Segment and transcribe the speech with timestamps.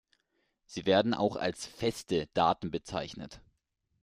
[0.65, 3.39] Sie werden auch als "feste" Daten bezeichnet.